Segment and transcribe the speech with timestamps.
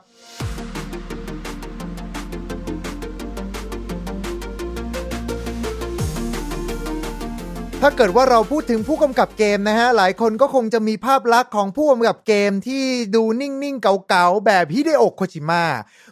[7.86, 12.84] ถ้าเกิดว่าเราพูดถึงผู้กำกับเกมนะฮะ หลายคนก็คงจะมีภาพลักษณ์ของผู้กำกับเกมที่
[13.16, 15.66] ดูนิ่งๆ เก่าๆ แบบฮิเดโอะโคจิมะ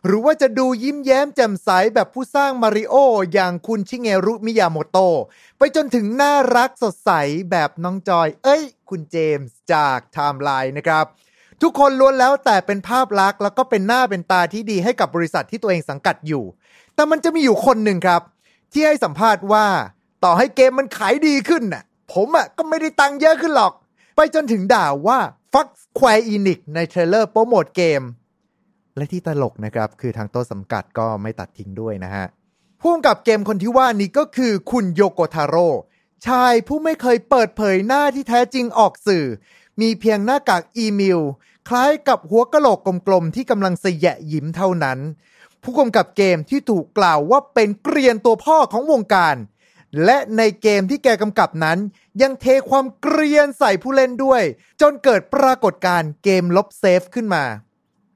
[0.06, 2.96] หรือว่าจะดูยิ้มแย้มแจ่มใสแบบผู้สร้างมาริโอ
[3.34, 5.18] อย่างคุณชิเงรุมิยาโมโตะ
[5.58, 7.12] ไปจนถึงน่ารักสดใส
[7.52, 11.06] แบบน้องจอย เอ้ย คุณเจมส์จากไทม์ไลน์นะครับ
[11.62, 16.44] ทุกคนล้วนแล้วแต่เป็นภาพลักษณ์แล้วก็เป็นหน้าเป็นตาที่ดีให้กับบริษัทที่ตัวเองสังกัดอยู่
[16.96, 18.22] แต่มันจะมีอยู่คนหนึ่งครับ
[18.72, 19.68] ที่ให้สัมภาษณ์ว่า
[20.24, 21.84] ต่อให้เกมมันขายดีขึ้นน่ะ
[22.14, 23.74] ผมอะก็ไม่ได้ตังค์เยอะขึ้นหรอก
[24.16, 25.20] ไปจนถึงด่าว่า
[25.54, 25.68] Fuck
[26.00, 28.02] Square Enix ใน trailer โปรโมทเกม
[28.98, 32.26] และที่ตลกนะครับ คือทางต้นสังกัดก็ไม่ตัดทิ้งด้วยนะฮะ
[32.82, 35.68] ผู้กำกับเกมคนที่ว่านี้ก็คือคุณโยโกทาโร่
[36.28, 39.26] ชายผู้ไม่เคยเปิดเผยหน้าที่แท้จริงออกสื่อ
[39.82, 41.22] มีเพียงหน้ากากอีเมล
[41.70, 45.00] คล้ายกับหัวกะโหลกกลมๆ ที่กำลังเสยะยิ้มเท่านั้น
[45.64, 49.36] ผู้กำกับเกมที่ถูกกล่าวว่าเป็นเกรียนตัวพ่อของวงการ
[50.06, 51.78] และในเกมที่แกกำกับนั้น
[52.22, 54.42] ยังเทความเกรียนใส่ผู้เล่นด้วย
[54.82, 57.44] จนเกิดปรากฏการณ์เกมลบ save ขึ้นมา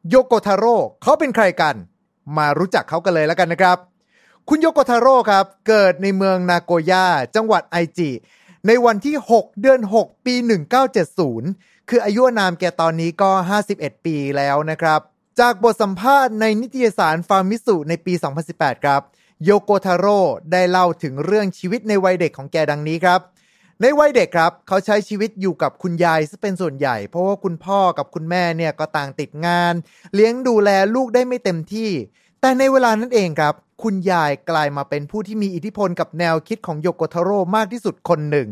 [0.10, 1.76] โยโกทาโร่เขาเป็นใครกัน
[2.38, 3.78] มารู้จักเขากันเลยแล้วกันนะครับ
[4.50, 7.06] คุณโยโกทาโร่ครับ เกิดในเมืองนาโกย่า
[7.36, 8.12] จังหวัดไอจิ
[8.68, 10.36] ในวันที่ 6 เดือน 6 ปี
[11.12, 13.32] 1970 คืออายุอานามแกตอนนี้ก็
[13.68, 15.00] 51 ปีแล้วนะครับ
[15.40, 18.14] จากบทสัมภาษณ์ในนิตยสาร Famitsu ในปี
[18.50, 19.02] 2018 ครับ
[19.44, 20.20] โยโกทาโร่
[20.52, 23.20] ได้เล่าถึงเรื่องชีวิตในวัยเด็กของแกดังนี้ครับ
[23.82, 29.74] ในวัยเด็กครับ เขาใช้ชีวิตอยู่กับคุณยายซึ่งเป็นส่วนใหญ่ เพราะว่าคุณพ่อกับคุณแม่เนี่ยก็ต่างติดงาน
[30.14, 31.92] เลี้ยงดูแลลูกได้ไม่เต็มที่
[32.42, 33.54] แต่ในเวลานั้นเองครับ
[33.84, 38.48] คุณยายกลายมาเป็นผู้ที่มีอิทธิพลกับแนวคิดของโยโกทาโร่มากที่สุดคนหนึ่ง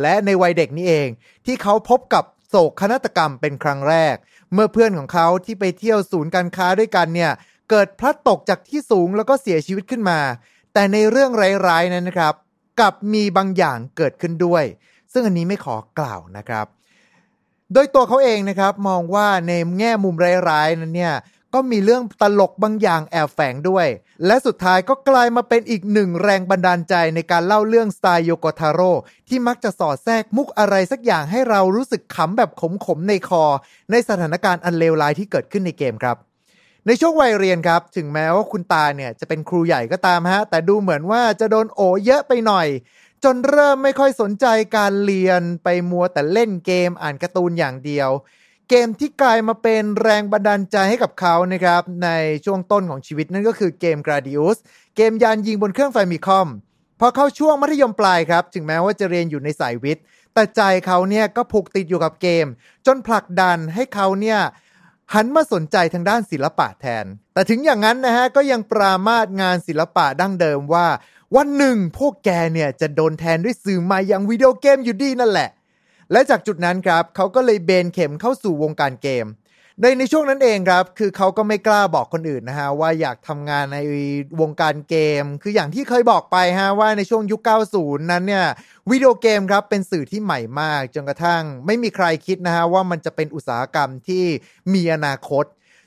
[0.00, 1.08] และในวัยเด็กนี้เอง
[1.46, 4.16] ที่เขาพบกับโศกนาฏกรรมเป็นครั้งแรก
[4.52, 7.32] เมื่อเพื่อนของเขาที่ไปเที่ยวศูนย์การค้าด้วยกันเนี่ย
[7.70, 10.20] เกิดพลัดตกจากที่สูงแล้วก็เสียชีวิตขึ้นมา
[10.72, 11.30] แต่ในเรื่อง
[11.66, 12.34] ร้ายๆนั้นนะครับ
[12.80, 14.64] กับมีบางอย่างเกิดขึ้นด้วย
[15.12, 16.66] ซึ่งอันนี้ไม่ขอกล่าวนะครับ
[17.72, 20.16] โดยตัวเขาเองนะครับมองว่าในแง่มุม
[20.50, 21.14] ร้ายๆนั้นเนี่ย
[21.54, 23.86] ก็มีเรื่องตลกบางอย่างแอบแฝงด้วย
[24.26, 28.92] และสุดท้ายก็กลายมาเป็นอีกหนึ่งแรงบันดาลใจในการเล่าเรื่องสไตล์โยโกทาโร่
[29.28, 32.50] ที่มักจะสอดแทรกมุกอะไรสักอย่างให้เรารู้สึกขำแบบ
[32.86, 33.44] ขมๆในคอ
[33.90, 36.16] ในสถานการณ์อันเลวร้ายที่เกิดขึ้นในเกมครับ
[36.88, 42.68] ในช่วงวัยเรียนครับ ถึงแม้ว่าคุณตาเนี่ยจะเป็นครูใหญ่ก็ตามฮะ แต่ดูเหมือนว่าจะโดนโอเยอะไปหน่อย
[43.24, 48.10] จนเริ่มไม่ค่อยสนใจการเรียนไปมัวแต่เล่นเกมอ่านการ์ตูนอย่างเดียว
[48.68, 52.08] เกมที่กลายมาเป็นแรงบันดาลใจให้กับเขานะครับ ใน
[52.44, 54.56] ช่วงต้นของชีวิตนั่นก็คือเกม Gradius
[54.96, 56.48] เกมยานยิงบนเครื่องไฟมิคอม
[57.00, 62.46] พอเข้าช่วงมัธยมปลายครับ ถึงแม้ว่าจะเรียนอยู่ในสายวิทย์ แต่ใจเขาเนี่ยก็ผูกติดอยู่กับเกม
[62.86, 64.38] จนผลักดันให้เขาเนี่ย
[65.14, 67.04] หันมาสนใจทางด้านศิลปะแทน
[67.34, 70.86] แต่ถึงอย่างนั้นนะฮะก็ยังปรามาสงานศิลปะดั้งเดิมว่า
[71.36, 75.50] วันหนึ่งพวกแกเนี่ยจะโดนแทนด้วยสื่อมาอย่างวิดีโอเกมอยู่ดีนั่นแหละ
[76.12, 79.26] และจากจุดนั้นครับเขาก็เลยเบนเข็มเข้าสู่วงการเกม
[79.80, 83.78] โดยในช่วงนั้นเองครับ คือเขาก็ไม่กล้าบอกคนอื่นนะฮะว่าอยากทำงานใน
[84.40, 87.40] วงการเกม คืออย่างที่เคยบอกไปฮะว่าในช่วงยุค
[87.76, 88.46] 90 นั้นเนี่ย
[88.90, 94.24] วิดีโอเกมครับเป็นสื่อที่ใหม่มาก จนกระทั่งไม่มีใครคิดนะฮะว่ามันจะเป็นอุตสาหกรรมที่
[94.74, 95.44] มีอนาคต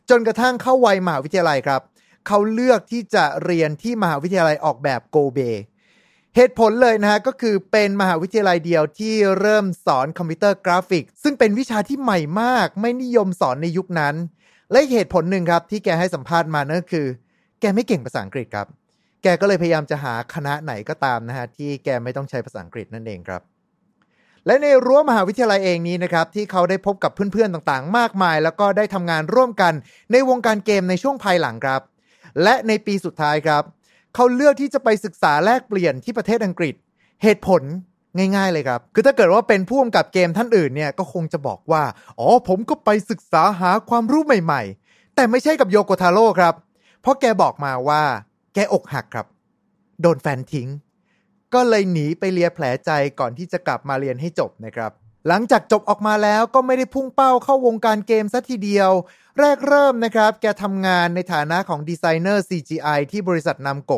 [0.10, 1.82] จนกระทั่งเข้าวัยมหาวิทยาลัยครับ
[2.28, 5.40] เขาเลือกที่จะเรียนที่มหาวิทยาลัยออกแบบโกเบ
[6.42, 14.16] เหตุผลเลยนะฮะก็คือเป็นมหาวิทยาลัยเดียวที่เริ่มสอนคอมพิวเตอร์กราฟิก ซึ่งเป็นวิชาที่ใหม่มาก ไม่นิยมสอนในยุคนั้น
[14.72, 17.08] และเหตุผลหนึ่งครับที่แกให้สัมภาษณ์มานั่นก็คือ
[17.62, 18.68] แกไม่เก่งภาษาอังกฤษครับ
[19.24, 23.42] แกก็เลยพยายามจะหาคณะไหนก็ตามนะฮะที่แกไม่ต้องใช้ภาษาอังกฤษนั่นเองครับ
[24.46, 29.74] และในรั้วมหาวิทยาลัยเองนี้นะครับที่เขาได้พบกับเพื่อนๆต่างๆ มากมาย แล้วก็ได้ทำงานร่วมกัน
[30.12, 31.82] ในวงการเกมในช่วงภายหลังครับ
[32.44, 33.64] และในปีสุดท้ายครับ
[34.16, 36.76] เขาเลือกที่จะไปศึกษาแลกเปลี่ยนที่ประเทศอังกฤษ
[37.24, 37.62] เหตุผล
[38.18, 41.84] ง่ายๆเลยครับ คือถ้าเกิดว่าเป็นผู้กำกับเกมท่านอื่นเนี่ยก็คงจะบอกว่า
[42.20, 46.56] อ๋อผมก็ไปศึกษาหาความรู้ใหม่ๆ แต่ไม่ใช่กับโยโกทาโร่ครับ
[47.02, 48.04] เพราะแกบอกมาว่า
[48.54, 49.28] แกอกหักครับ
[50.02, 50.70] โดนแฟนทิ้ง
[51.54, 54.92] ก็เลยหนีไปเลียแผลใจก่อนที่จะกลับมาเรียนให้จบนะครับ
[55.30, 58.92] หลังจากจบออกมาแล้วก็ไม่ได้พุ่งเป้าเข้าวงการเกมซะทีเดียว
[59.40, 63.94] แรกเริ่มนะครับ แกทำงานในฐานะของดีไซเนอร์ CGI ที่บริษัทนำโก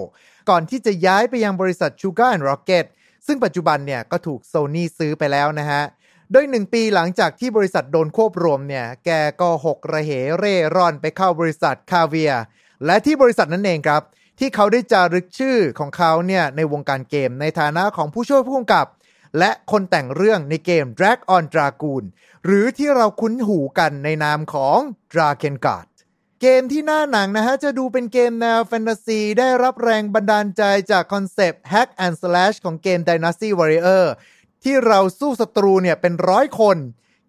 [0.49, 2.85] ก่อนที่จะย้ายไปยังบริษัท Sugar and Rocket
[3.27, 5.83] ซึ่งปัจจุบันเนี่ยก็ถูกโซนี่ซื้อไปแล้วนะฮะ
[6.31, 9.09] โดยหนึ่งปีหลังจากที่บริษัทโดนควบรวมเนี่ย แก
[9.41, 12.33] ก็หกระเหเร่ร่อนไปเข้าบริษัทคาเวีย
[12.85, 14.01] และที่บริษัทนั้นเองครับ
[14.39, 18.87] ที่เขาได้จารึกชื่อของเขาเนี่ยในวงการเกมในฐานะของผู้ช่วยผู้กำกับ
[19.39, 22.03] และคนแต่งเรื่องในเกม Drag on Dragoon
[22.45, 24.79] หรือที่เราคุ้นหูกันในนามของ
[25.13, 25.87] Dragon Guard
[26.41, 34.05] เกมที่หน้าหนังนะฮะ จะดูเป็นเกมแนวแฟนตาซี ได้รับแรงบันดาลใจจากคอนเซปต์ Hack and Slash ของเกม Dynasty Warrior
[34.63, 36.77] ที่เราสู้ศัตรูเนี่ยเป็นร้อยคน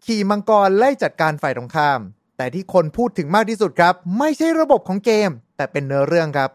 [0.05, 2.00] ขี่มังกรไล่จัดการฝ่ายตรงข้าม
[2.37, 6.50] แต่ที่คนพูดถึงมากที่สุดครับ ไม่ใช่ระบบของเกม แต่เป็นเนื้อเรื่องครับ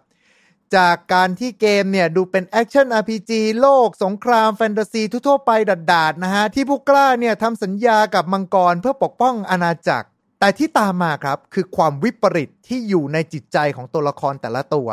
[0.75, 3.31] จากการที่เกมเนี่ย ดูเป็นแอคชั่น RPG
[3.61, 5.51] โลก สงคราม แฟนตาซีทั่วไป
[5.91, 10.07] ดาดๆนะฮะ ที่ผู้กล้าเนี่ยทำสัญญากับมังกรเพื่อปกป้องอาณาจักร
[10.39, 14.89] แต่ที่ตามมาครับคือความวิปริตที่อยู่ในจิตใจของตัวละครแต่ละตัว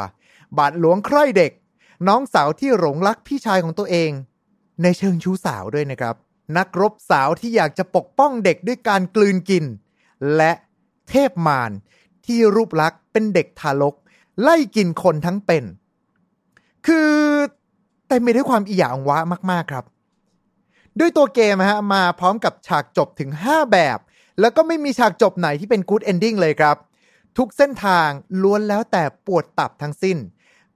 [0.58, 1.52] บาดหลวงใคร่เด็ก
[2.08, 4.10] น้องสาวที่หลงรักพี่ชายของตัวเอง
[4.82, 6.16] ในเชิงชู้สาวด้วยนะครับ
[6.56, 9.64] นักรบสาวที่อยากจะปกป้องเด็กด้วยการกลืนกิน
[10.36, 10.52] และ
[11.08, 11.70] เทพมาร
[12.26, 13.94] ที่รูปลักษณ์เป็นเด็กทารก
[14.42, 15.64] ไล่กินคนทั้งเป็น
[16.86, 17.10] คือ
[18.08, 19.18] แต่ไม่ได้วยความอีหยาอังวะ
[19.50, 19.84] มาก ๆ ครับ
[20.98, 23.98] ด้วยตัวเกมะฮะมาพร้อมกับฉากจบถึง 5 แบบ
[24.40, 26.76] แล้วก็ไม่มีฉากจบไหนที่เป็น good ending เลยครับ
[27.38, 28.08] ทุกเส้นทาง
[28.42, 30.18] ล้วนแล้วแต่ปวดตับทั้งสิ้น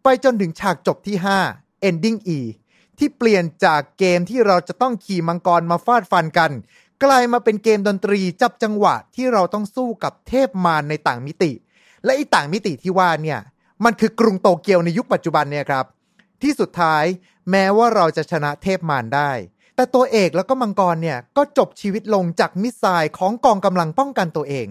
[0.03, 1.17] ไปจนถึงฉากจบที่
[1.53, 2.39] 5 ending E
[2.99, 6.53] ที่เปลี่ยนจากเกมที่เราจะต้องขี่มังกรมาฟาดฟันกัน
[7.05, 11.53] กลายมาเป็นเกมดนตรีจับจังหวะที่เราต้องสู้กับเทพมารในต่างมิติ
[12.05, 13.41] และไอีต่างมิติที่ว่าเนี่ย
[13.85, 15.85] มันคือกรุงโตเกียวในยุคปัจจุบันเนี่ยครับ
[16.43, 17.05] ที่สุดท้าย
[17.51, 19.31] แม้ว่าเราจะชนะเทพมารได้
[19.77, 24.69] แต่ตัวเอกแล้วก็มังกรเนี่ยก็จบชีวิตลงจากมิสไซล์ของกองกำลังป้องกันตัวเอง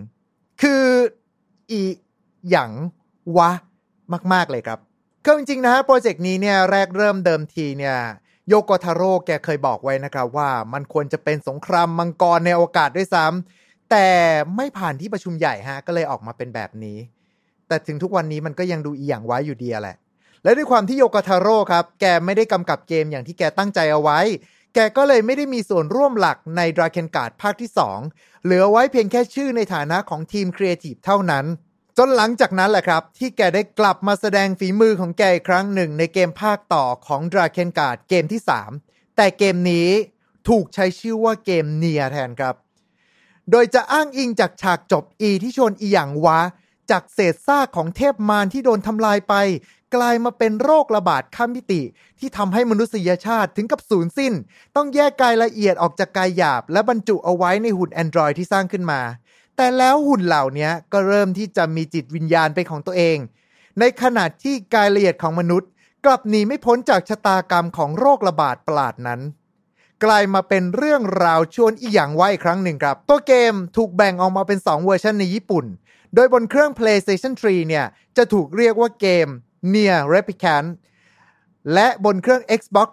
[0.62, 0.84] คือ
[1.72, 1.82] อี
[2.50, 2.72] หยัง
[3.38, 3.52] วะ
[4.34, 4.80] มาก ๆ เลยครับ
[5.24, 7.98] คือจริง ๆ นะฮะโปรเจกต์นี้เนี่ยแรกเริ่มเดิมทีเนี่ย
[8.48, 14.08] โยโกทาโร่แกเคยบอกไว้นะครับว่ามันควรจะเป็นสงครามมังกรในโอกาสด้วยซ้ำแต่
[14.56, 16.98] ไม่ผ่านที่ประชุมใหญ่ฮะก็เลยออกมาเป็นแบบนี้
[17.68, 19.96] แต่ถึงทุกวันนี้มันก็ยังดูอีหยังไว้อยู่ดีแหละ
[20.44, 24.20] และด้วยความที่โยโกทาโร่ครับ แกไม่ได้กำกับเกมอย่างที่แกตั้งใจเอาไว้
[24.76, 27.72] แกก็เลยไม่ได้มีส่วนร่วมหลักใน Dragon Guard ภาคที่
[28.08, 31.46] 2 เหลือไว้เพียงแค่ชื่อในฐานะของทีมครีเอทีฟเท่านั้น
[31.98, 38.42] จนหลังจากนั้นแหละครับ ที่แกได้กลับมาแสดงฝีมือของแกอีกครั้งหนึ่ง ในเกมภาคต่อของ Drakengard เกมที่
[38.80, 39.90] 3 แต่เกมนี้
[40.50, 42.56] ถูกใช้ชื่อว่าเกม NieR แทนครับ
[43.52, 46.40] โดยจะอ้างอิงจากฉากจบ E ที่ชวนอีหยังวะ
[46.92, 49.36] จากเศษซากของเทพมารที่โดนทำลายไป
[49.96, 51.82] กลายมาเป็นโรคระบาดข้ามมิติ
[52.20, 54.34] ที่ทำให้มนุษยชาติถึงกับสูญสิ้น
[54.76, 59.02] ต้องแยกกายละเอียดออกจากกายหยาบ และบรรจุเอาไว้ในหุ่น Android ที่สร้างขึ้นมา
[59.56, 63.18] แต่แล้วหุ่นเหล่านี้ก็เริ่มที่จะมีจิตวิญญาณเป็นของตัวเอง
[63.80, 65.70] ในขณะที่กายละเอียดของมนุษย์
[66.06, 69.22] กลับหนีไม่พ้นจากชะตากรรมของโรคระบาดประหลาดนั้น
[70.04, 75.66] กลายมาเป็นเรื่องราวชวนอีหยังไว้อีกครั้งหนึ่งครับ ตัวเกมถูกแบ่งออกมาเป็น 2 เวอร์ชันในญี่ปุ่น
[76.16, 77.86] โดยบนเครื่อง PlayStation 3 เนี่ย
[78.18, 79.28] จะถูกเรียกว่าเกม
[79.74, 80.70] Near Replicant
[81.74, 82.88] และบนเครื่อง Xbox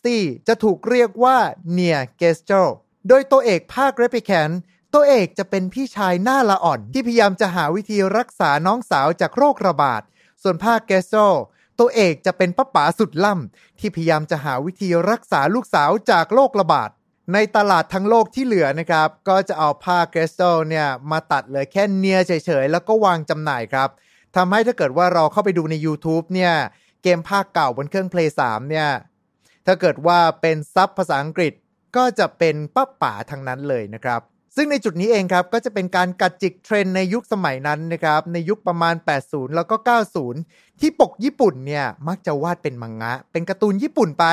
[0.00, 1.36] 360 จะถูกเรียกว่า
[1.78, 2.68] Near g e s t u r
[3.08, 4.54] โดยตัวเอกภาค Replicant
[4.94, 10.02] ตัวเอกจะเป็นพี่ชายหน้าละอ่อน ที่พยายามจะหาวิธีรักษาน้องสาวจากโรคระบาด
[10.42, 11.34] ส่วนภาค g e s t u r
[11.78, 16.90] ตัวเอกจะเป็นป้าป๋าสุดล่ำที่พยายามจะหาวิธีรักษาลูกสาวจากโรคระบาด
[17.32, 22.32] ในตลาดทั้งโลกที่เหลือนะครับ ก็จะเอาผ้าเกรสโตเนี่ยมาตัดเลยแค่เนียเฉ
[22.62, 23.88] ยๆ แล้วก็วางจำหน่ายครับ
[24.36, 26.54] ทำให้ถ้าเกิดว่าเราเข้าไปดูใน YouTube เนี่ย
[27.02, 28.88] เกมภาคเก่าบนเครื่อง Play 3 เนี่ย
[29.66, 31.52] ถ้าเกิดว่าเป็น sub ภาษาอังกฤษ
[31.96, 34.20] ก็จะเป็นป๊ะป๋าทั้งนั้นเลยนะครับ
[34.56, 39.76] ซึ่งในจุดนี้เองครับก็จะเป็นการกัดจิกเทรนในยุคสมัยนั้นนะครับในยุคประมาณ 80 แล้วก็
[40.28, 44.24] 90 ที่ปกญี่ปุ่นเนี่ยมักจะวาดเป็นมังงะ เป็นการ์ตูนญี่ปุ่นไป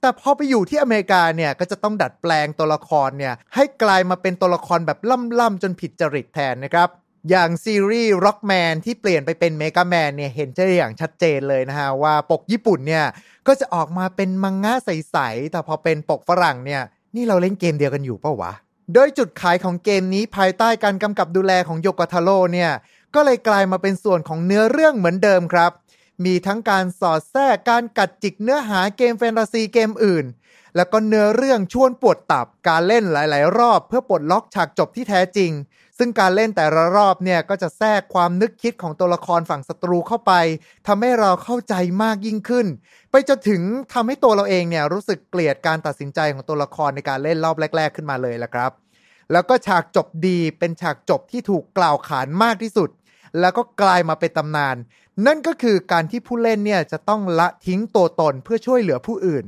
[0.00, 4.98] แต่พอไปอยู่ที่อเมริกาเนี่ยก็จะต้องดัดแปลงตัวละครเนี่ยให้กลายมาเป็นตัวละครแบบ
[5.40, 6.88] ล่ำๆจนผิดจริตแทนนะครับ
[7.30, 13.04] อย่างซีรีส์ Rockman ที่เปลี่ยนไปเป็นเมกาแมนเนี่ยเห็นได้อย่างชัดเจนเลยนะฮะ ว่าปกญี่ปุ่นเนี่ย
[13.46, 16.82] ก็จะออกมาเป็นมังงะใส ๆ แต่พอเป็นปกฝรั่งเนี่ย
[17.14, 18.52] นี่เราเล่นเกมเดียวกันอยู่เปล่าวะ
[18.94, 22.70] โดยจุดขายของเกมนี้ภายใต้การกำกับดูแลของโยกาทาโร่เนี่ย
[23.14, 25.72] ก็เลยกลายมาเป็นส่วนของเนื้อเรื่องเหมือนเดิมครับ
[26.24, 30.26] มีทั้งการสอดแทรกการกัดจิกเนื้อหาเกมแฟนตาซีเกมอื่น
[30.76, 35.50] แล้วก็เนื้อเรื่องชวนปวดตับการเล่นหลาย ๆ รอบ เพื่อปลดล็อกฉากจบที่แท้จริง
[35.98, 40.32] ซึ่งการเล่นแต่ละรอบเนี่ยก็จะแทรกความนึกคิดของตัวละครฝั่งศัตรูเข้าไป
[40.86, 42.66] ทำให้เราเข้าใจมากยิ่งขึ้น
[43.10, 43.62] ไปจนถึง
[43.92, 48.70] ทำให้ตัวเราเองเนี่ยรู้สึกเกลียดการตัดสินใจของตัวละครในการเล่นรอบแรก ๆ ขึ้นมาเลยละครับ
[49.32, 52.90] แล้วก็ฉากจบดีเป็นฉากจบที่ถูกกล่าวขานมากที่สุด
[53.40, 54.76] แล้วก็กลายมาเป็นตำนาน
[55.26, 59.44] นั่นก็คือการที่ผู้เล่นเนี่ยจะต้องละทิ้งตัวตนเพื่อช่วยเหลือผู้อื่น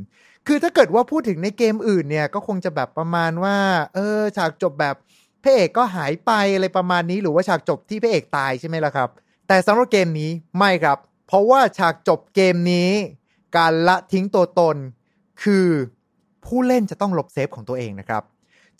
[0.46, 3.56] คือถ้าเกิดว่าพูดถึงในเกมอื่นเนี่ยก็คงจะแบบประมาณว่า
[3.94, 4.94] เออฉากจบแบบ
[5.42, 9.08] พระเอกก็หายไปอะไรประมาณนี้หรือว่าฉากจบที่พระเอกตายใช่ไหมล่ะครับ
[9.48, 12.90] แต่สำหรับเกมนี้ไม่ครับ เพราะว่าฉากจบเกมนี้
[13.56, 14.76] การละทิ้งตัวตน
[15.42, 15.68] คือ
[16.44, 18.22] ผู้เล่นจะต้องลบ save ของตัวเองนะครับ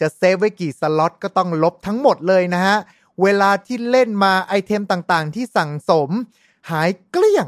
[0.01, 2.77] จะ save ไว้กี่สล็อตก็ต้องลบทั้งหมดเลยนะฮะ
[3.23, 6.11] เวลาที่เล่นมา item ต่างๆ ที่สั่งสม
[6.71, 7.47] หายเกลี้ยง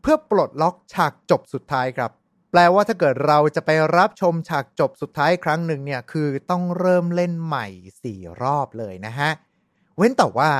[0.00, 2.10] เพื่อปลดล็อกฉากจบสุดท้ายครับ
[2.56, 7.66] แปลว่าถ้าเกิดเราจะไปรับชมฉากจบสุดท้ายครั้งหนึ่งเนี่ย คือต้องเริ่มเล่นใหม่
[8.04, 9.30] 4 รอบเลยนะฮะ
[9.96, 10.50] เว้นแต่ว่า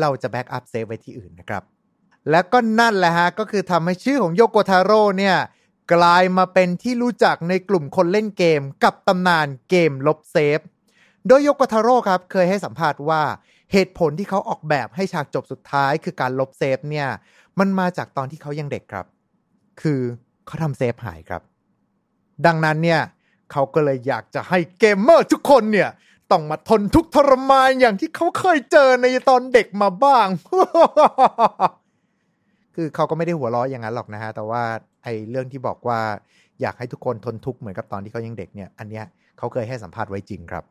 [0.00, 1.62] เราจะ backup save ไว้ที่อื่นนะครับ
[2.30, 5.36] และก็นั่นแหละฮะ ก็คือทำให้ชื่อของโยโกทาโร่เนี่ย
[5.94, 10.60] กลายมาเป็นที่รู้จักในกลุ่มคนเล่นเกม กับตำนานเกมลบ save
[11.26, 13.22] โดยโยโกทาโร่ครับเคยให้สัมภาษณ์ว่า
[13.72, 17.08] เหตุผลที่เขาออกแบบให้ฉากจบสุดท้าย คือการลบ save เนี่ย
[17.58, 19.06] มันมาจากตอนที่เขายังเด็กครับ
[19.82, 20.02] คือ
[20.50, 21.42] เขาทำ save หายครับ
[22.46, 23.00] ดังนั้นเนี่ย
[23.52, 25.90] เขาก็เลยอยากจะให้เกมเมอร์ทุกคนเนี่ย
[26.30, 30.26] ต้องมาทนทุกข์ทรมานอย่างที่เขาเคยเจอในตอนเด็กมาบ้าง
[32.74, 34.62] คือเขาก็ไม่ได้หัวเราะอย่างนั้นหรอกนะฮะ แต่ว่า
[35.04, 36.00] ไอ้เรื่องที่บอกว่า
[36.60, 39.04] อยากให้ทุกคนทนทุกข์เหมือนกับตอนที่เขายังเด็กเนี่ย อันเนี้ย
[39.38, 40.64] เขาเคยให้สัมภาษณ์ไว้จริงครับ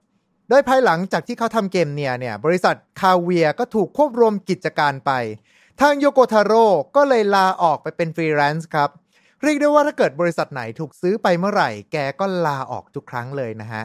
[0.50, 5.12] โดยภายหลังจากที่เขาทำเกม NieR เนี่ย บริษัท Cavia ก็ถูกควบรวมกิจการไป
[5.82, 8.90] ทางโยโกทาโร่ก็เลยลาออกไปเป็นฟรีแลนซ์ครับ
[9.44, 13.84] เรียกได้ว่าถ้าเกิดบริษัทไหนถูกซื้อไปเมื่อไหร่ แกก็ลาออกทุกครั้งเลยนะฮะ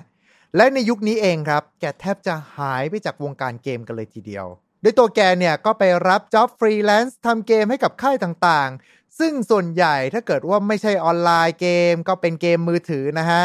[0.56, 4.46] และในยุคนี้เองครับ แกแทบจะหายไปจากวงการเกมกันเลยทีเดียว
[4.80, 13.42] โดยตัวแกเนี่ยก็ไปรับ job ฟรีแลนซ์ทำเกมให้กับค่ายต่างๆ ซึ่งส่วนใหญ่ถ้าเกิดว่าไม่ใช่ออนไลน์เกม ก็เป็นเกมมือถือนะฮะ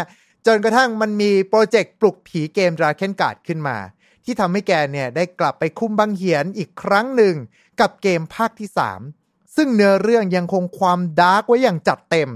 [0.48, 3.78] จนกระทั่งมันมีโปรเจกต์ปลุกผีเกม Dragon Guard ขึ้นมา
[4.26, 7.36] ที่ทำให้แกเนี่ยได้กลับไปคุมบังเหียนอีกครั้งหนึ่ง
[7.80, 9.19] กับเกมภาคที่ 3
[9.62, 12.30] ซึ่งเนื้อเรื่องยังคงความดาร์กไว้อย่างจัดเต็ม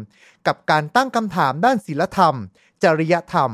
[0.47, 2.35] กับการตั้งคำถามด้านศีลธรรม
[2.83, 3.51] จริยธรรม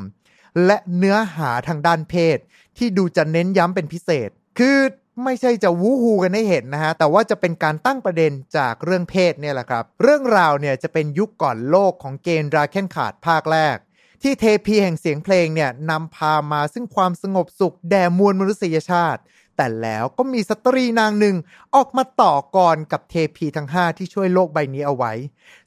[0.66, 2.38] และเนื้อหาทางด้านเพศ
[2.78, 4.78] ที่ดูจะเน้นย้ำเป็นพิเศษ คือ
[5.24, 13.78] ไม่ใช่จะวู้ฮูกันให้เห็นนะฮะ แต่ว่าจะเป็นการตั้งประเด็นจากเรื่องเพศเนี่ยแหละครับ เรื่องราวเนี่ยจะเป็นยุคก่อนโลกของเกมดราเคนขาดภาคแรก
[14.22, 19.22] ที่เทพีแห่งเสียงเพลงเนี่ยนำพามาซึ่งความสงบสุขแด่มวลมนุษยชาติ
[19.62, 21.36] แต่แล้วก็มีสตรีนางหนึ่ง
[21.76, 25.14] ออกมาต่อกรกับเทพีทั้ง5ที่ช่วยโลกใบนี้เอาไว้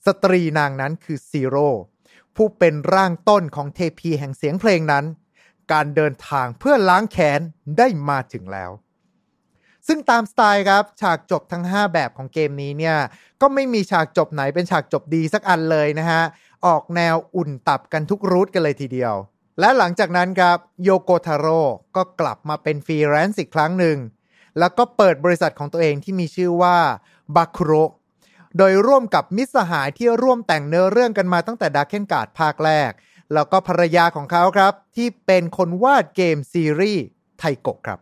[0.06, 1.68] สตรีนางนั้นคือซีโร่
[2.37, 5.04] ผู้เป็นร่างต้นของเทพีแห่งเสียงเพลงนั้น
[5.72, 7.40] การเดินทางเพื่อล้างแค้น
[7.78, 8.70] ได้มาถึงแล้ว
[9.87, 12.96] ซึ่งตามสไตล์ครับฉากจบทั้ง 5 แบบของเกมนี้เนี่ย
[13.40, 16.22] ก็ไม่มีฉากจบไหนเป็นฉากจบดีสักอันเลยนะฮะ
[16.66, 19.14] ออกแนวอุ่นตับกันทุก route กันเลยทีเดียว
[19.61, 21.61] และหลังจากนั้นครับโยโกทาโร่
[21.97, 23.99] ก็กลับมาเป็นฟรีแลนซ์อีกครั้งหนึ่ง
[24.59, 26.76] แล้วก็เปิดบริษัทของตัวเองที่มีชื่อว่า
[27.37, 27.73] Bukkoro
[28.59, 32.90] โดยร่วมกับมิตรสหายที่ร่วมแต่งเนื้อเรื่องกันมาตั้งแต่ Drakengard ภาคแรก
[33.35, 37.04] แล้วก็ภรรยาของเขาครับ ที่เป็นคนวาดเกมซีรีส์
[37.38, 38.00] ไทโกะครับ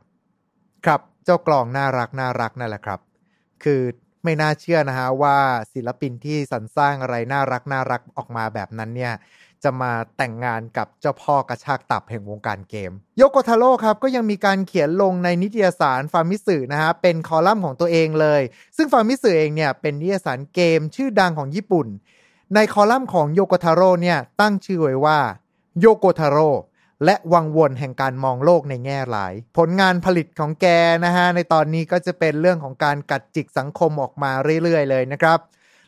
[0.84, 3.00] ครับเจ้ากลองน่ารักน่ารักนั่นแหละครับ
[3.64, 3.82] คือ
[4.24, 5.38] ไม่น่าเชื่อนะฮะว่า
[5.72, 9.14] ศิลปินที่สรรสร้างอะไรน่ารักน่ารักออกมาแบบนั้นเนี่ย
[9.64, 18.42] จะมาแต่งงานกับเจ้าพ่อกระชากตับแห่งวงการเกม โยโกทาโร่ครับก็ยังมีการเขียนลงในนิตยสาร Famitsu นะฮะเป็นคอลัมน์ของตัวเองเลย
[18.76, 21.86] ซึ่ง Famitsu เองเนี่ยเป็นนิตยสารเกมชื่อดังของญี่ปุ่น
[22.54, 25.18] ในคอลัมน์ของโยโกทาโร่เนี่ยตั้งชื่อไว้ว่า
[25.80, 26.50] โยโกทาโร่
[27.04, 30.66] และวังวนแห่งการมองโลกในแง่ร้าย ผลงานผลิตของแก
[31.04, 34.30] นะฮะในตอนนี้ก็จะเป็นเรื่องของการกัดจิกสังคมออกมา
[34.62, 35.38] เรื่อยๆ เลยนะครับ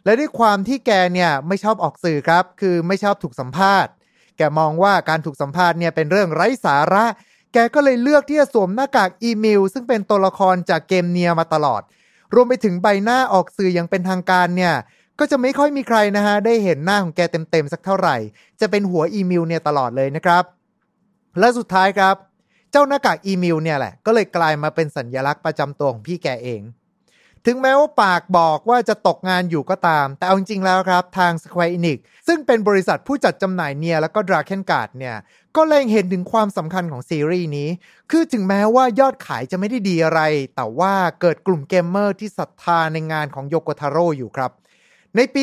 [0.04, 3.92] และด้วยความที่แกเนี่ยไม่ชอบออกสื่อครับ คือไม่ชอบถูกสัมภาษณ์
[4.36, 7.04] แกมองว่าการถูกสัมภาษณ์เนี่ยเป็นเรื่องไร้สาระ
[7.52, 11.82] แกก็เลยเลือกที่จะสวมหน้ากากอีเมลซึ่งเป็นตัวละครจากเกมเนียมาตลอด
[12.34, 14.74] รวมไปถึงใบหน้าออกสื่ออย่างเป็นทางการเนี่ย
[15.18, 18.16] ก็จะไม่ค่อยมีใครนะฮะได้เห็นหน้าของแกเต็มๆสักเท่าไหร่
[18.60, 20.44] จะเป็นหัวอีเมลเนี่ยตลอดเลยนะครับ
[21.38, 22.16] และสุดท้ายครับ
[22.72, 26.60] เจ้าหน้ากากอีเมลเนี่ยแหละก็เลยกลายมาเป็นสัญญลักษณ์ประจำตัวของพี่แกเอง
[27.46, 35.16] ถึงแม้ว่าปากบอกว่าจะตกงานอยู่ก็ตาม แต่เอาจริงๆแล้วครับทาง Square Enix ซึ่งเป็นบริษัทผู้จัดจำหน่ายเนียแล้วก็ Dragon Guard เนี่ย
[35.56, 37.68] ก็เล็งเห็นถึงความสำคัญของซีรีส์นี้
[38.10, 40.20] คือถึงแม้ว่ายอดขายจะไม่ได้ดีอะไร
[40.56, 44.50] แต่ว่าเกิดกลุ่มเกมเมอร์ที่ศรัทธาในงานของโยโกทาโร่อยู่ครับ
[45.16, 45.42] ในปี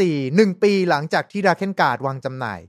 [0.00, 2.60] 2014 1 ปีหลังจากที่ Dragon Guard วางจำหน่าย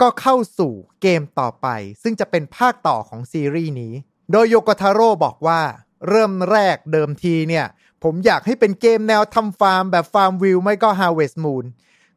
[0.00, 0.72] ก็เข้าสู่
[1.02, 1.66] เกมต่อไป
[2.02, 3.94] ซึ่งจะเป็นภาคต่อของซีรีส์นี้
[4.32, 5.60] โดยโยโกทาโร่บอกว่า
[6.08, 7.66] เริ่มแรกเดิมทีเนี่ย
[8.02, 11.64] ผมอยากให้เป็นเกมแนวทำฟาร์มแบบฟาร์มวิวไม่ก็ Harvest Moon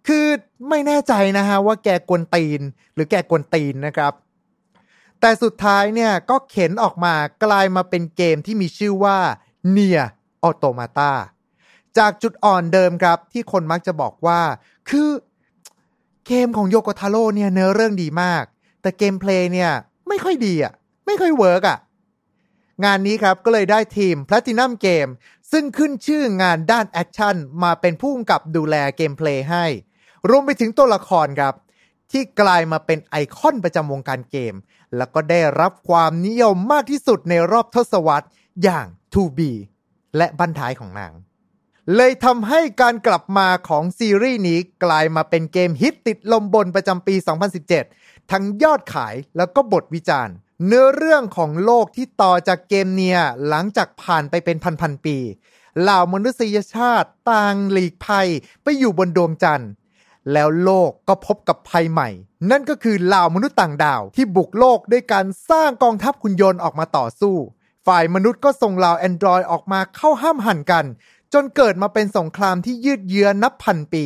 [0.07, 0.25] คือ
[0.69, 2.61] ไม่แน่ใจนะฮะว่าแกกวนตีน
[2.93, 4.13] หรือแกกวนตีนนะครับ
[5.19, 7.13] แต่สุดท้ายเนี่ยก็เข็นออกมา
[7.43, 9.17] กลายมาเป็นเกมที่มีชื่อว่า
[9.75, 10.05] Nier
[10.47, 11.11] Automata
[11.97, 14.41] จากจุดอ่อนเดิมครับ ที่คนมักจะบอกว่า
[14.89, 15.09] คือ
[16.27, 18.43] เกมของโยโกทาโร่เนี่ยเนื้อเรื่องดีมาก
[18.81, 19.71] แต่ gameplay เนี่ย
[20.07, 20.73] ไม่ค่อยดีอะ
[21.05, 21.77] ไม่ค่อย work อะ
[22.83, 25.11] งานนี้ครับก็เลยได้ทีม PlatinumGames
[25.51, 29.65] ซึ่งขึ้นชื่องานด้าน action มาเป็นผู้กำกับดูแล gameplay ให้
[30.29, 31.55] รวมไปถึงตัวละครครับ
[32.11, 34.55] ที่กลายมาเป็นไอคอนประจำวงการเกม
[34.97, 38.27] แล้วก็ได้รับความนิยมมากที่สุดในรอบทศวรรษ
[38.63, 39.39] อย่าง 2B
[40.17, 41.13] และบันท้ายของนาง
[41.95, 47.15] เลยทำให้การกลับมาของซีรีส์นี้กลายมาเป็นเกมฮิตติดลมบนประจำปี
[47.73, 50.35] 2017 ทั้งยอดขายแล้วก็บทวิจารณ์
[50.65, 55.17] เนื้อเรื่องของโลกที่ต่อจากเกมเนียหลังจากผ่านไปเป็นพันๆปี
[55.81, 58.27] เหล่ามนุษยชาติต่างหลีกภัย
[58.63, 59.71] ไปอยู่บนดวงจันทร์
[60.31, 62.09] แล้วโลกก็พบกับภัยใหม่
[62.51, 67.35] นั่นก็คือเหล่ามนุษย์ต่างดาวที่บุกโลกด้วยการสร้างกองทัพขุนยนต์ออกมาต่อสู้
[67.87, 70.85] ฝ่ายมนุษย์ก็ส่งเหล่าแอนดรอยออกมาเข้าห้ามหันกัน
[71.33, 74.05] จนเกิดมาเป็นสงครามที่ยืดเยื้อนับพันปี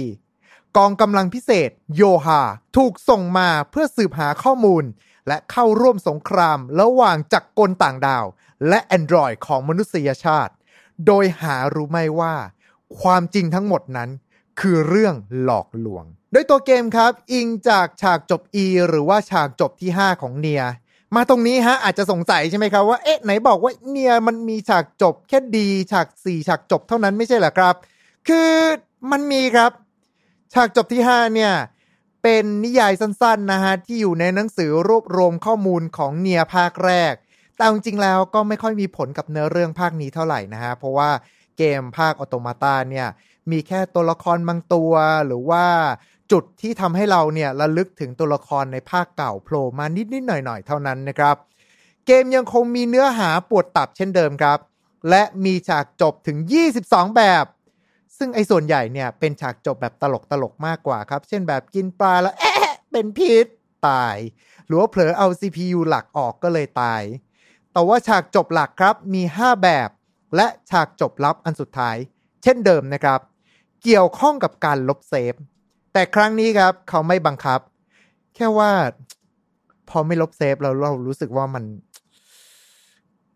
[0.78, 2.42] กองกำลังพิเศษ โยฮา
[2.78, 4.84] ถูกส่งมาเพื่อสืบหาข้อมูล
[5.28, 8.26] และเข้าร่วมสงครามระหว่างจักรกลต่างดาว
[8.68, 10.54] และแอนดรอยของมนุษยชาติ
[11.08, 12.34] โดยหารู้ไหมว่า
[13.02, 14.10] ความจริงทั้งหมดนั้น
[14.60, 20.64] คือเรื่องหลอกลวง โดยตัวเกมครับ อิงจากฉากจบ E หรือว่าฉากจบที่ 5 ของเนีย
[21.16, 27.76] มาตรงนี้ฮะอาจจะสงสัยใช่ไหมครับว่าเอ๊ะไหนบอกว่าเนียมันมีฉากจบแค่ดีฉาก 4 ฉากจบเท่านั้นไม่ใช่เหรอครับ
[28.28, 28.52] คือ
[29.12, 29.72] มันมีครับ
[30.54, 31.54] ฉากจบที่ 5 เนี่ย
[32.30, 37.14] เป็นนิยายสั้นๆนะฮะที่อยู่ในหนังสือรวบรวมข้อมูลของเนียภาคแรก
[37.58, 41.10] แต่จริงๆแล้วก็ไม่ค่อยมีผลกับเนื้อเรื่องภาคนี้เท่าไหร่นะฮะเพราะว่า
[41.58, 43.08] เกมภาคออโตมาตาเนี่ย
[43.52, 44.94] มีแค่ตัวละครบางตัว
[45.26, 45.66] หรือว่า
[46.32, 51.36] จุดที่ทำให้เราเนี่ยระลึกถึงตัวละครในภาคเก่าโผล่มานิดๆหน่อยๆ เท่านั้นนะครับ
[52.06, 54.60] เกมยังคงมีเนื้อหาปวดตับเช่นเดิมครับ
[55.10, 56.38] และมีฉากจบถึง
[56.78, 57.46] 22 แบบ
[58.18, 60.04] ซึ่งไอ้ส่วนใหญ่เนี่ยเป็นฉากจบแบบต
[60.44, 63.46] ลกๆมากกว่าครับ เช่นแบบกินปลาแล้วแอะเป็นพิษ
[63.88, 64.18] ตาย
[64.66, 67.02] หรือว่าเผลอเอา CPU หลักออกก็เลยตาย
[67.72, 69.90] แต่ว่าฉากจบหลักครับมี 5 แบบ
[70.36, 71.96] และฉากจบลับอันสุดท้าย
[72.44, 73.20] เช่นเดิมนะครับ
[73.84, 75.34] เกี่ยวข้องกับการลบ save
[75.94, 77.60] แต่ครั้งนี้ครับเขาไม่บังคับ
[78.36, 78.72] แค่ว่า
[79.90, 81.64] พอไม่ลบ save เราเรารู้สึกว่ามัน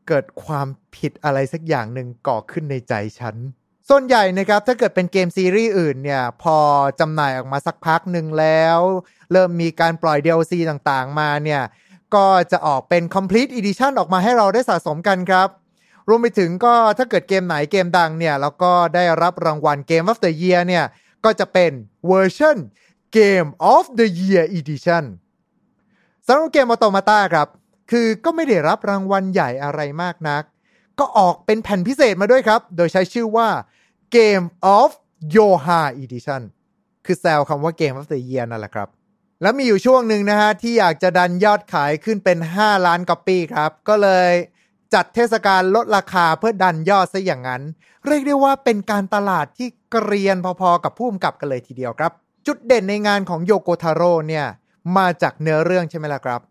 [0.07, 3.35] เกิดความผิดอะไรสักอย่างหนึ่งก่อขึ้นในใจฉัน
[3.89, 6.57] ส่วนใหญ่นะครับถ้าเกิดเป็นเกมซีรีส์อื่นเนี่ยพอ
[6.99, 8.79] จำหน่ายออกมาสักพักหนึ่งแล้ว
[9.31, 11.61] เริ่มมีการปล่อย DLC ต่างๆ มาเนี่ย
[12.15, 15.49] ก็จะออกเป็น Complete Edition ออกมาให้เราได้สะสมกันครับ
[16.07, 20.85] รวมไปถึงก็ถ้าเกิดเกมไหนเกมดังเนี่ยแล้วก็ได้รับรางวัล Game of the Year เนี่ย
[21.25, 21.71] ก็จะเป็น
[22.07, 22.57] เวอร์ชัน
[23.17, 25.03] Game of the Year Edition
[26.25, 27.47] สำหรับเกม Automata ครับ
[27.91, 30.43] คือก็ไม่ได้รับรางวัลใหญ่อะไรมากนัก
[30.99, 33.49] ก็ออกเป็นแผ่นพิเศษมาด้วยครับ โดยใช้ชื่อว่า
[34.15, 34.45] Game
[34.77, 34.89] of
[35.35, 36.41] YoRHa Edition
[37.05, 38.89] คือแซวคำว่า Game of the Year นั่นแหละครับ
[39.41, 44.31] แล้วมีอยู่ช่วงหนึ่งนะฮะ ที่อยากจะดันยอดขายขึ้นเป็น 5 ล้านก๊อปปี้ครับ ก็เลย
[44.93, 47.61] จัดเทศกาลลดราคาเพื่อดันยอดซะอย่างนั้น
[48.07, 52.11] เรียกได้ว่าเป็นการตลาดที่เกรียนพอๆกับผู้กำกับกันเลยทีเดียวครับ
[52.47, 54.45] จุดเด่นในงานของโยโกทาโร่เนี่ย
[54.97, 56.41] มาจากเนื้อเรื่องใช่ไหมล่ะครับ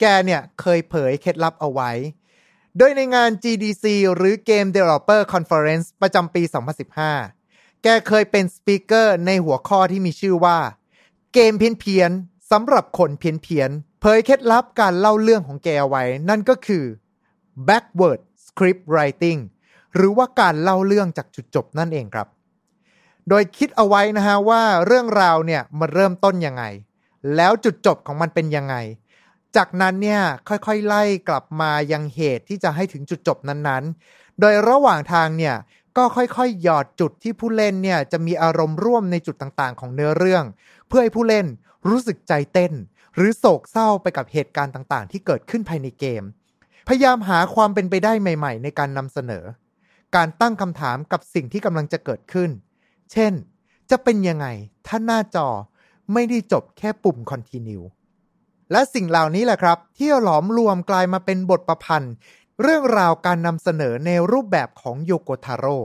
[0.00, 1.90] แกเนี่ยเคยเผยเคล็ดลับเอาไว้
[2.80, 6.42] โดยในงาน GDC หรือ Game Developer Conference ประจำปี
[7.12, 10.58] 2015 แกเคยเป็นสปีกเกอร์ในหัวข้อที่มีชื่อว่า
[11.34, 16.84] เกมเพี้ยนๆสำหรับคนเพี้ยนๆเผยเคล็ดลับการเล่าเรื่องของแกไว้ นั่นก็คือ
[17.68, 19.40] backward script writing
[19.94, 22.28] หรือว่าการเล่าเรื่องจากจุดจบนั่นเองครับ
[23.28, 26.64] โดยคิดเอาไว้นะฮะว่าเรื่องราวเนี่ยมันเริ่มต้นยังไง
[27.36, 28.74] แล้วจุดจบของมันเป็นยังไง
[29.58, 35.56] จากนั้นเนี่ยค่อยๆไล่กลับมายังเหตุที่จะให้ถึงจุดจบนั้นๆ โดยระหว่างทางเนี่ย
[35.96, 40.44] ก็ค่อยๆ หยอดจุดที่ผู้เล่นเนี่ยจะมีอารมณ์ร่วมในจุดต่างๆ ของเนื้อเรื่อง
[40.88, 41.46] เพื่อให้ผู้เล่น
[41.88, 42.72] รู้สึกใจเต้น
[43.14, 46.22] หรือโศกเศร้าไปกับเหตุการณ์ต่างๆ ที่เกิดขึ้นภายในเกม
[46.88, 49.44] พยายามหาความเป็นไปได้ใหม่ ๆ ในการนำเสนอ
[50.16, 52.50] การตั้งคำถามกับสิ่งที่กำลังจะเกิดขึ้น
[53.12, 53.32] เช่น
[53.90, 54.46] จะเป็นยังไง
[54.86, 55.48] ถ้าหน้าจอ
[56.12, 57.84] ไม่ได้จบแค่ปุ่ม continue
[58.72, 62.12] และสิ่งเหล่านี้แหละครับ ที่หลอมรวมกลายมาเป็นบทประพันธ์
[62.62, 65.78] เรื่องราวการนำเสนอในรูปแบบของโยโกทาโร่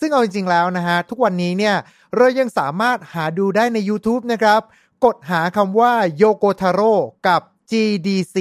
[0.00, 1.76] ซึ่งเอาจริงๆแล้วนะฮะ ทุกวันนี้เนี่ย
[2.16, 4.60] เรายังสามารถหาดูได้ใน YouTube นะครับ
[5.04, 6.94] กดหาคำว่าโยโกทาโร่
[7.28, 8.36] กับ GDC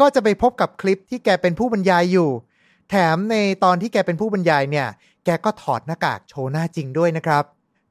[0.00, 2.30] ก็จะไปพบกับคลิปที่แกเป็นผู้บรรยายอยู่
[2.90, 4.88] แถมในตอนที่แกเป็นผู้บรรยายเนี่ย
[5.24, 7.44] แกก็ถอดหน้ากากโชว์หน้าจริงด้วยนะครับ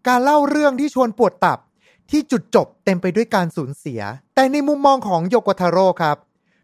[0.07, 1.59] การเล่าเรื่องที่ชวนปวดตับ
[2.11, 4.01] ที่จุดจบเต็มไปด้วยการสูญเสีย
[4.35, 6.17] แต่ในมุมมองของโยโกทาโร่ครับ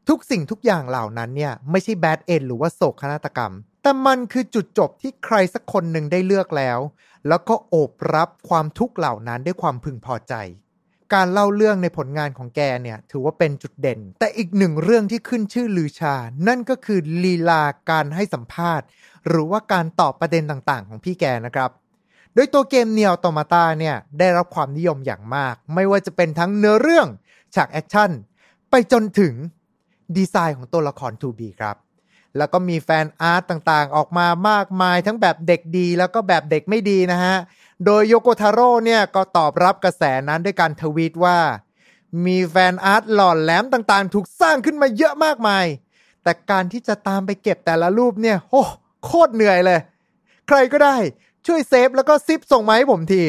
[0.09, 6.79] ทุกสิ่งทุกอย่างเหล่านั้นเนี่ย ไม่ใช่แบดเอ็นหรือว่าโศกนาฏกรรม แต่มันคือจุดจบที่ใครสักคนหนึ่งได้เลือกแล้ว
[7.27, 10.33] แล้วก็โอบรับความทุกข์เหล่านั้นด้วยความพึงพอใจ
[11.13, 16.15] การเล่าเรื่องในผลงานของแกเนี่ย ถือว่าเป็นจุดเด่น แต่อีกหนึ่งเรื่องที่ขึ้นชื่อลือชา
[16.47, 18.85] นั่นก็คือลีลาการให้สัมภาษณ์
[19.27, 21.71] หรือว่าการตอบประเด็นต่างๆ ของพี่แกนะครับ
[22.37, 27.07] โดยตัวเกมเนีย u ต o มาตาเนี่ยได้รับความนิยมอย่างมาก ไม่ว่าจะเป็นทั้งเนื้อเรื่อง
[27.55, 28.11] ฉากแอคชั่น
[28.69, 29.33] ไปจนถึง
[30.17, 31.75] ดีไซน์ของตัวละคร 2B ครับ
[32.37, 37.35] แล้วก็มีแฟนอาร์ตต่างๆ ออกมามากมายทั้งแบบเด็กดี แล้วก็แบบเด็กไม่ดีนะฮะ
[37.85, 41.37] โดยโยโกทาโร่เนี่ยก็ตอบรับกระแสนั้นด้วยการทวีตว่า
[42.25, 45.65] มีแฟนอาร์ตหล่อนแหลมต่างๆ ถูกสร้างขึ้นมาเยอะมากมาย
[46.23, 48.63] แต่การที่จะตามไปเก็บแต่ละรูปเนี่ยโอ้
[49.05, 49.79] โคตรเหนื่อยเลย
[50.47, 50.97] ใครก็ได้
[51.47, 53.23] ช่วยเซฟแล้วก็ซิปส่งมาให้ผมที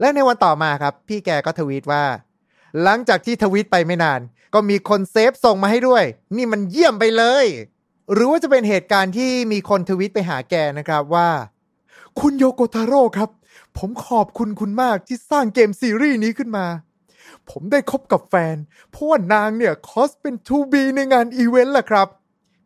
[0.00, 2.04] และในวันต่อมาครับ พี่แกก็ทวีตว่า
[2.82, 4.20] หลังจากที่ทวีตไปไม่นาน
[4.54, 6.04] ก็มีคน save ส่งมาให้ด้วย
[6.36, 7.46] นี่มันเยี่ยมไปเลย
[8.12, 11.28] หรือว่าจะเป็นเหตุการณ์ที่มีคนทวีตไปหาแกนะครับว่า
[12.20, 13.30] คุณโยโกทาโร่ครับ
[13.78, 16.66] ผมขอบคุณคุณมากที่สร้างเกมซีรีส์นี้ขึ้นมา
[17.50, 18.56] ผมได้คบกับแฟน
[18.90, 22.08] เพราะว่านางเนี่ย คอสเป็น 2B ในงานอีเวนต์แหละครับ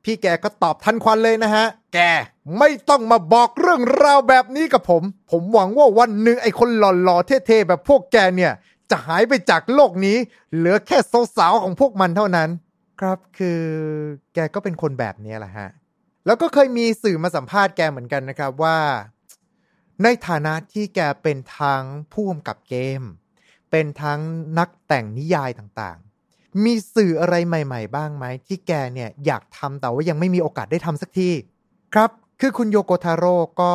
[0.05, 1.99] พี่แกก็ตอบทันควันเลยนะฮะ แก
[2.59, 8.53] ไม่ต้องมาบอกเรื่องราวแบบนี้กับผม ผมหวังว่าวันหนึ่งไอ้คนหล่อๆเท่ๆแบบพวกแกเนี่ย
[8.91, 10.17] จะหายไปจากโลกนี้
[10.55, 10.99] เหลือแค่
[11.37, 12.49] สาวๆของพวกมันเท่านั้น
[13.01, 13.63] ครับคือ
[14.35, 15.71] แกก็เป็นคนแบบนี้แหละฮะ
[16.27, 18.79] แล้วก็เคยมีสื่อมาสัมภาษณ์แกเหมือนกันนะครับว่า
[20.03, 23.03] ในฐานะที่แกเป็นทั้งผู้กำกับเกม
[23.71, 24.21] เป็นทั้ง
[24.59, 31.31] นักแต่งนิยายต่างๆ มีสื่ออะไรใหม่ ๆ บ้างไหมที่แกเนี่ยอยากทำแต่ว่ายังไม่มีโอกาสได้ทำสักที
[31.95, 33.75] ครับคือคุณโยโกทาโร่ก็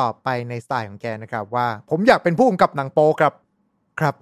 [0.00, 3.32] ตอบไปในสไตล์ของแกนะครับว่า ผมอยากเป็นผู้กำกับหนังโป๊ครับ
[4.00, 4.14] ครับ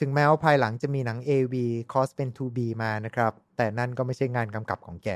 [0.00, 1.54] ถึงแม้ว่าภายหลังจะมีหนัง AV
[1.92, 5.08] คอสเป็น 2B มานะครับ แต่นั่นก็ไม่ใช่งานกำกับของแก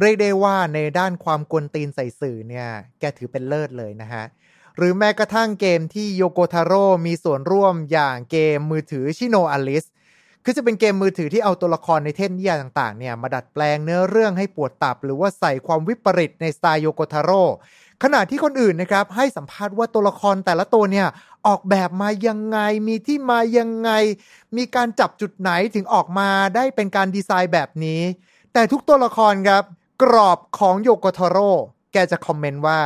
[0.00, 2.68] เรียกได้ว่าในด้านความกวนตีนใส่สื่อเนี่ย
[3.00, 4.24] แกถือเป็นเลิศเลยนะฮะ
[4.76, 9.84] หรือแม้กระทั่งเกมที่โยโกทาโร่มีส่วนร่วมอย่างเกมมือถือ SINoALICE
[10.44, 17.42] คือจะเป็นเกมมือถือที่เอาตัวละครในเทพนิยายต่างๆเนี่ยมาดัดแปลงเนื้อเรื่องให้ปวดตับ หรือว่าใส่ความวิปริตในสไตล์โยโกทาโร่
[18.02, 21.08] ขณะที่คนอื่นนะครับให้สัมภาษณ์ว่าตัวละครแต่ละตัวเนี่ย
[21.46, 23.90] ออกแบบมายังไงมีที่มายังไง
[24.56, 28.02] มีการจับจุดไหนถึงออกมาได้เป็นการดีไซน์แบบนี้
[28.52, 29.64] แต่ทุกตัวละครครับ
[30.02, 31.50] กรอบของโยโกทาโร่
[31.92, 32.80] แกจะคอมเมนต์ว่า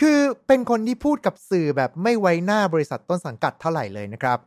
[0.00, 4.38] คือเป็นคนที่พูดกับสื่อแบบไม่ไว้หน้าบริษัทต้นสังกัดเท่าไหร่เลยนะครับ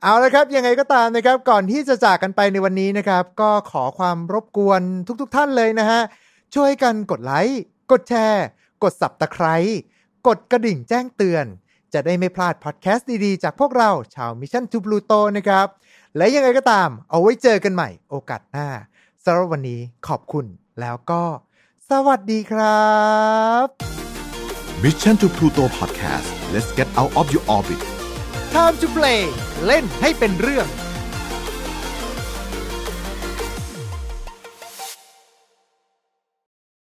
[0.03, 4.81] เอาละครับยังไงก็ตามนะครับก่อนที่จะจากกันไปในวันนี้นะครับ ก็ขอความรบกวน
[5.21, 6.01] ทุกๆทท่านเลยนะฮะ
[6.55, 8.45] ช่วยกันกดไลค์กดแชร์
[8.83, 9.55] กดสับตะไคร้
[10.27, 11.45] กดกระดิ่งแจ้งเตือน
[11.93, 15.67] จะได้ไม่พลาดพอดแคสต์ดีๆ จากพวกเราชาว Mission to Pluto นะครับ
[16.17, 18.67] และยังไงก็ตามเอาไว้เจอกันใหม่โอกาสหน้า
[19.23, 20.45] สำหรับวันนี้ขอบคุณ
[20.81, 21.23] แล้วก็
[21.89, 22.89] สวัสดีครั
[23.63, 23.65] บ
[24.83, 27.81] Mission to Pluto Podcast let's get out of your orbit
[28.55, 29.21] Time to play
[29.65, 30.67] เล่นให้เป็นเรื่อง